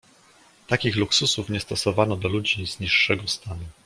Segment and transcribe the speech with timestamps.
[0.67, 3.65] "Takich luksusów nie stosowano do ludzi z niższego stanu."